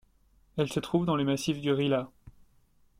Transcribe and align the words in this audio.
Elle 0.57 0.73
se 0.73 0.79
trouve 0.79 1.05
dans 1.05 1.15
le 1.15 1.23
massif 1.23 1.61
du 1.61 1.71
Rila. 1.71 2.09